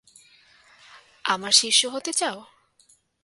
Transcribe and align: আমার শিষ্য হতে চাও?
আমার 1.25 1.51
শিষ্য 1.51 1.81
হতে 1.87 2.11
চাও? 2.13 2.37